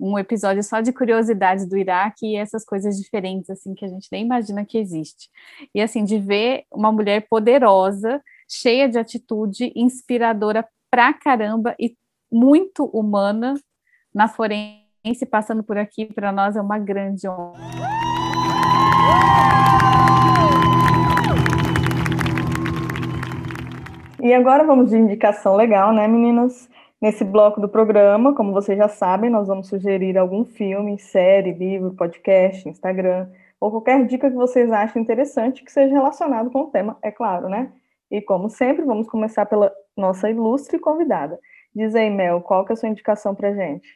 [0.00, 4.08] um episódio só de curiosidades do Iraque e essas coisas diferentes assim que a gente
[4.10, 5.28] nem imagina que existe.
[5.74, 11.94] E assim, de ver uma mulher poderosa, cheia de atitude, inspiradora pra caramba e
[12.32, 13.54] muito humana
[14.14, 17.60] na forense passando por aqui para nós é uma grande honra.
[24.22, 26.68] E agora vamos de indicação legal, né, meninas?
[27.00, 31.94] Nesse bloco do programa, como vocês já sabem, nós vamos sugerir algum filme, série, livro,
[31.94, 33.26] podcast, Instagram,
[33.58, 37.48] ou qualquer dica que vocês achem interessante que seja relacionado com o tema, é claro,
[37.48, 37.72] né?
[38.10, 41.38] E como sempre, vamos começar pela nossa ilustre convidada.
[41.74, 43.88] Diz aí, Mel, qual que é a sua indicação para gente?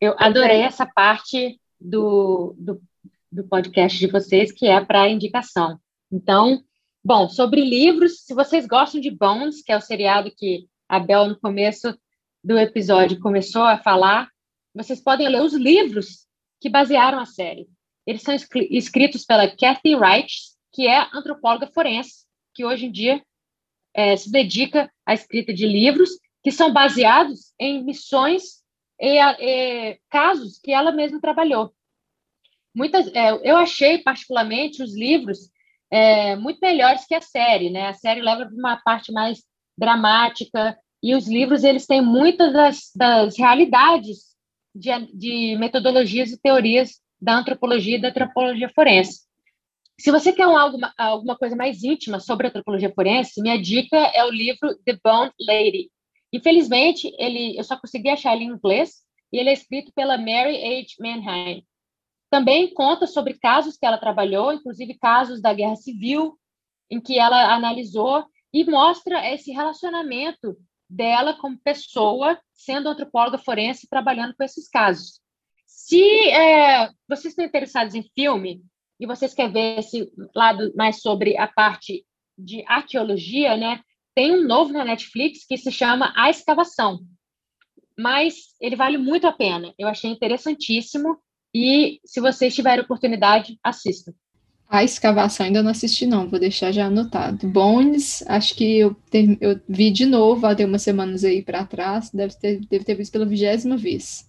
[0.00, 2.80] Eu adorei essa parte do, do,
[3.32, 5.80] do podcast de vocês, que é para indicação.
[6.12, 6.60] Então,
[7.04, 11.26] bom, sobre livros, se vocês gostam de Bones, que é o seriado que a Bel
[11.26, 11.92] no começo
[12.46, 14.30] do episódio começou a falar,
[14.72, 16.28] vocês podem ler os livros
[16.60, 17.66] que basearam a série.
[18.06, 18.32] Eles são
[18.70, 20.32] escritos pela Kathy Wright,
[20.72, 23.20] que é antropóloga forense, que hoje em dia
[23.92, 28.62] é, se dedica à escrita de livros que são baseados em missões
[29.00, 31.74] e, e casos que ela mesma trabalhou.
[32.72, 35.50] Muitas, é, eu achei particularmente os livros
[35.90, 37.88] é, muito melhores que a série, né?
[37.88, 39.42] A série leva uma parte mais
[39.76, 44.36] dramática, e os livros eles têm muitas das, das realidades
[44.74, 49.26] de, de, metodologias e teorias da antropologia e da antropologia forense.
[49.98, 53.96] Se você quer um, alguma, alguma coisa mais íntima sobre a antropologia forense, minha dica
[53.96, 55.90] é o livro The Bone Lady.
[56.32, 60.56] Infelizmente, ele, eu só consegui achar ele em inglês, e ele é escrito pela Mary
[60.56, 60.96] H.
[61.00, 61.64] Manheim.
[62.30, 66.38] Também conta sobre casos que ela trabalhou, inclusive casos da Guerra Civil,
[66.90, 70.56] em que ela analisou e mostra esse relacionamento
[70.88, 75.20] dela como pessoa, sendo antropóloga forense, trabalhando com esses casos.
[75.66, 78.62] Se é, vocês estão interessados em filme
[78.98, 82.04] e vocês querem ver esse lado mais sobre a parte
[82.38, 83.80] de arqueologia, né?
[84.14, 87.00] Tem um novo na Netflix que se chama A Escavação.
[87.98, 89.74] Mas ele vale muito a pena.
[89.78, 91.18] Eu achei interessantíssimo
[91.54, 94.12] e se vocês tiverem oportunidade, assistam.
[94.68, 97.48] A escavação ainda não assisti, não, vou deixar já anotado.
[97.48, 98.96] Bones, acho que eu,
[99.40, 103.12] eu vi de novo há umas semanas aí para trás, deve ter, deve ter visto
[103.12, 104.26] pela vigésima vez.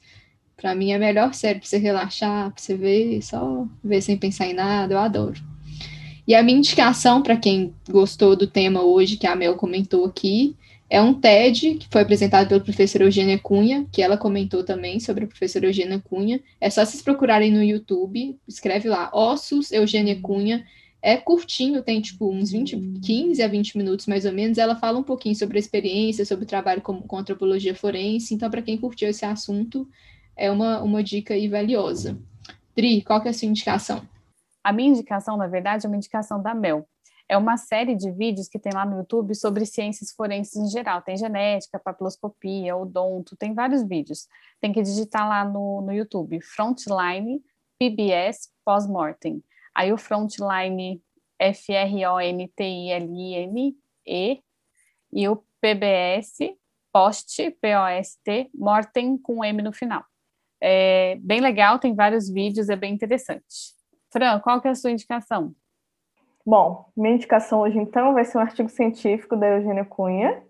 [0.56, 4.18] Para mim é a melhor série para você relaxar, para você ver, só ver sem
[4.18, 5.42] pensar em nada, eu adoro.
[6.28, 10.56] E a minha indicação para quem gostou do tema hoje, que a Mel comentou aqui,
[10.90, 15.26] é um TED que foi apresentado pela professora Eugênia Cunha, que ela comentou também sobre
[15.26, 16.40] a professora Eugênia Cunha.
[16.62, 20.66] É só vocês procurarem no YouTube, escreve lá, Ossos Eugênia Cunha.
[21.02, 24.58] É curtinho, tem tipo uns 20, 15 a 20 minutos mais ou menos.
[24.58, 28.34] Ela fala um pouquinho sobre a experiência, sobre o trabalho com, com antropologia forense.
[28.34, 29.88] Então, para quem curtiu esse assunto,
[30.36, 32.18] é uma, uma dica aí valiosa.
[32.76, 34.02] Dri, qual que é a sua indicação?
[34.64, 36.88] A minha indicação, na verdade, é uma indicação da Mel
[37.30, 41.02] é uma série de vídeos que tem lá no YouTube sobre ciências forenses em geral.
[41.02, 44.28] Tem genética, papiloscopia, odonto, tem vários vídeos.
[44.62, 47.44] Tem que digitar lá no, no YouTube, Frontline
[47.78, 49.44] PBS Postmortem.
[49.76, 51.02] Aí o Frontline
[51.40, 52.14] F-R-O-N-T-I-L-I-N-E
[55.14, 56.38] e o PBS
[56.92, 60.04] Post, P-O-S-T, Mortem com M no final.
[60.60, 63.76] É bem legal, tem vários vídeos, é bem interessante.
[64.12, 65.54] Fran, qual que é a sua indicação?
[66.50, 70.42] Bom, minha indicação hoje então vai ser um artigo científico da Eugênia Cunha,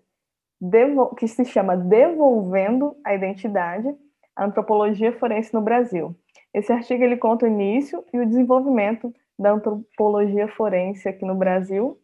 [1.18, 3.92] que se chama Devolvendo a Identidade,
[4.36, 6.14] a Antropologia Forense no Brasil.
[6.54, 11.98] Esse artigo ele conta o início e o desenvolvimento da antropologia forense aqui no Brasil,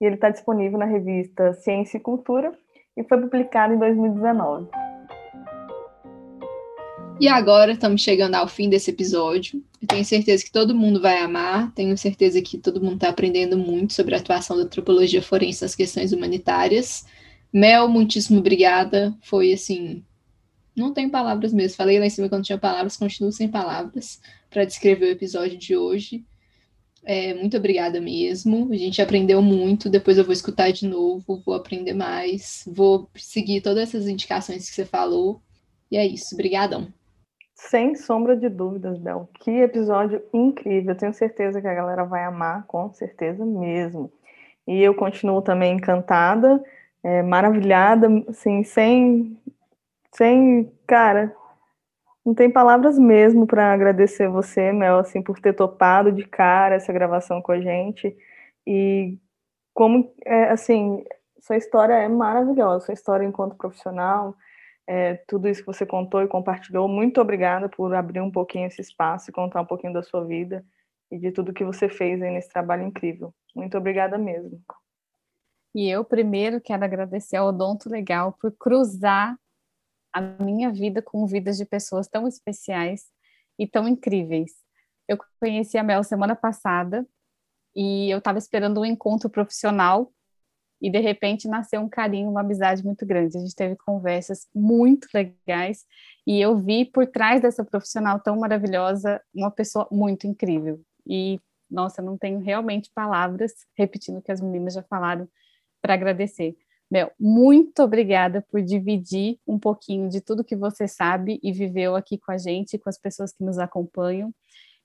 [0.00, 2.56] e ele está disponível na revista Ciência e Cultura
[2.96, 4.70] e foi publicado em 2019.
[7.20, 9.60] E agora estamos chegando ao fim desse episódio.
[9.82, 13.58] Eu tenho certeza que todo mundo vai amar, tenho certeza que todo mundo está aprendendo
[13.58, 17.04] muito sobre a atuação da antropologia forense nas questões humanitárias.
[17.52, 19.12] Mel, muitíssimo obrigada.
[19.20, 20.04] Foi assim.
[20.76, 21.76] Não tenho palavras mesmo.
[21.76, 25.58] Falei lá em cima que não tinha palavras, continuo sem palavras para descrever o episódio
[25.58, 26.24] de hoje.
[27.04, 28.68] É, muito obrigada mesmo.
[28.72, 29.90] A gente aprendeu muito.
[29.90, 34.74] Depois eu vou escutar de novo, vou aprender mais, vou seguir todas essas indicações que
[34.76, 35.42] você falou
[35.90, 36.92] E é isso, brigadão.
[37.58, 39.28] Sem sombra de dúvidas, Bel.
[39.40, 40.94] Que episódio incrível.
[40.94, 44.12] Tenho certeza que a galera vai amar, com certeza mesmo.
[44.64, 46.62] E eu continuo também encantada,
[47.02, 49.36] é, maravilhada, assim, sem,
[50.12, 51.34] sem, cara,
[52.24, 56.92] não tem palavras mesmo para agradecer você, Mel, assim, por ter topado de cara essa
[56.92, 58.16] gravação com a gente.
[58.66, 59.18] E
[59.74, 61.04] como, é, assim,
[61.40, 64.36] sua história é maravilhosa, sua história enquanto profissional,
[64.88, 66.88] é, tudo isso que você contou e compartilhou.
[66.88, 70.64] Muito obrigada por abrir um pouquinho esse espaço e contar um pouquinho da sua vida
[71.10, 73.34] e de tudo que você fez aí nesse trabalho incrível.
[73.54, 74.62] Muito obrigada mesmo.
[75.74, 79.38] E eu primeiro quero agradecer ao Odonto Legal por cruzar
[80.10, 83.10] a minha vida com vidas de pessoas tão especiais
[83.58, 84.52] e tão incríveis.
[85.06, 87.06] Eu conheci a Mel semana passada
[87.76, 90.10] e eu estava esperando um encontro profissional
[90.80, 93.36] e de repente nasceu um carinho, uma amizade muito grande.
[93.36, 95.84] A gente teve conversas muito legais
[96.26, 100.80] e eu vi por trás dessa profissional tão maravilhosa uma pessoa muito incrível.
[101.06, 105.28] E nossa, não tenho realmente palavras, repetindo o que as meninas já falaram,
[105.82, 106.56] para agradecer.
[106.90, 112.16] Mel, muito obrigada por dividir um pouquinho de tudo que você sabe e viveu aqui
[112.16, 114.32] com a gente, com as pessoas que nos acompanham.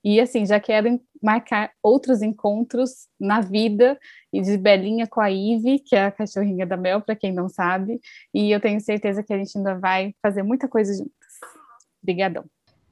[0.04, 3.98] E assim, já quero marcar outros encontros na vida,
[4.32, 7.48] e de Belinha com a Ive, que é a cachorrinha da Mel, para quem não
[7.48, 8.02] sabe,
[8.34, 11.14] e eu tenho certeza que a gente ainda vai fazer muita coisa juntas.
[12.02, 12.44] Obrigadão.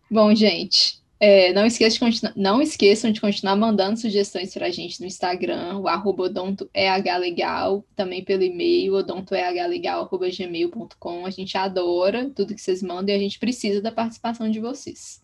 [0.09, 4.99] Bom, gente, é, não, esqueça de não esqueçam de continuar mandando sugestões para a gente
[4.99, 11.26] no Instagram, o arroba odontoehlegal, também pelo e-mail, odontoehlegal.gmail.com.
[11.26, 15.22] A gente adora tudo que vocês mandam e a gente precisa da participação de vocês.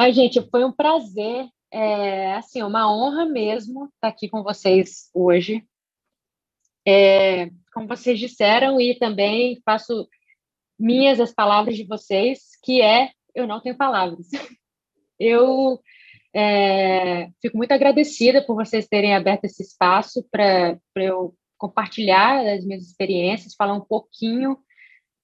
[0.00, 5.66] Ai, gente, foi um prazer, é, assim, uma honra mesmo estar aqui com vocês hoje.
[6.86, 10.08] É, como vocês disseram, e também faço
[10.78, 14.28] minhas as palavras de vocês, que é eu não tenho palavras.
[15.18, 15.80] Eu
[16.32, 22.84] é, fico muito agradecida por vocês terem aberto esse espaço para eu compartilhar as minhas
[22.84, 24.60] experiências, falar um pouquinho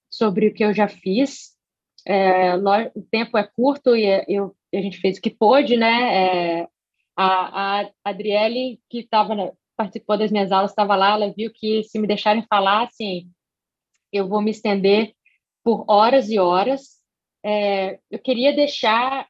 [0.09, 1.55] sobre o que eu já fiz.
[2.05, 6.61] É, o tempo é curto e é, eu, a gente fez o que pôde, né?
[6.61, 6.67] É,
[7.15, 9.35] a, a Adriele, que estava
[9.75, 13.29] participou das minhas aulas, estava lá, ela viu que se me deixarem falar, assim,
[14.11, 15.13] eu vou me estender
[15.63, 17.01] por horas e horas.
[17.43, 19.27] É, eu queria deixar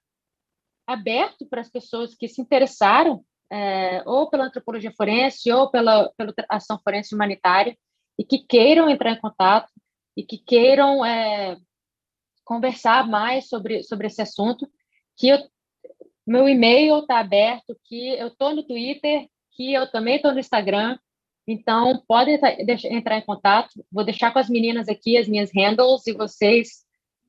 [0.85, 6.33] aberto para as pessoas que se interessaram é, ou pela antropologia forense ou pela, pela
[6.49, 7.75] ação forense humanitária
[8.17, 9.71] e que queiram entrar em contato
[10.15, 11.57] e que queiram é,
[12.43, 14.69] conversar mais sobre, sobre esse assunto,
[15.17, 15.39] que eu,
[16.25, 20.97] meu e-mail está aberto, que eu estou no Twitter, que eu também estou no Instagram,
[21.47, 22.39] então podem
[22.91, 23.85] entrar em contato.
[23.91, 26.83] Vou deixar com as meninas aqui as minhas handles e vocês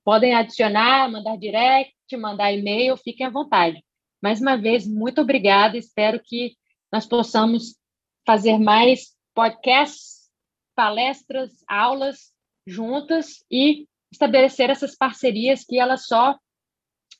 [0.04, 3.84] podem adicionar, mandar direct, mandar e-mail, fiquem à vontade.
[4.22, 5.76] Mais uma vez, muito obrigada.
[5.76, 6.56] Espero que
[6.90, 7.76] nós possamos
[8.24, 10.30] fazer mais podcasts,
[10.74, 12.32] palestras, aulas
[12.66, 16.36] juntas e estabelecer essas parcerias que elas só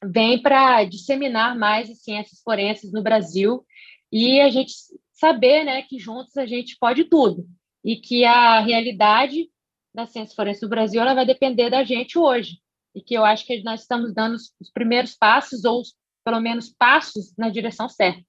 [0.05, 3.65] vêm para disseminar mais as ciências forenses no Brasil
[4.13, 4.73] e a gente
[5.13, 7.47] saber né, que juntos a gente pode tudo
[7.85, 9.49] e que a realidade
[9.95, 12.59] da ciência forense no Brasil ela vai depender da gente hoje
[12.95, 15.83] e que eu acho que nós estamos dando os primeiros passos, ou
[16.25, 18.25] pelo menos passos, na direção certa.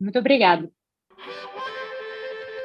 [0.00, 0.70] Muito obrigada.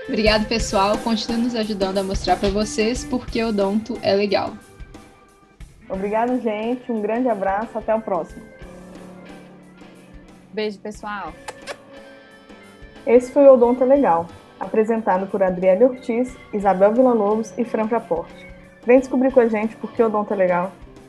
[0.07, 0.97] Obrigado, pessoal.
[0.99, 4.55] Continue nos ajudando a mostrar para vocês porque o Odonto é legal.
[5.89, 6.91] Obrigado, gente.
[6.91, 7.77] Um grande abraço.
[7.77, 8.43] Até o próximo.
[10.53, 11.33] Beijo, pessoal.
[13.05, 14.25] Esse foi o Odonto Legal,
[14.59, 18.47] apresentado por Adriele Ortiz, Isabel Villa-Lobos e Fran Praporte.
[18.85, 20.71] Vem descobrir com a gente porque o Odonto é legal.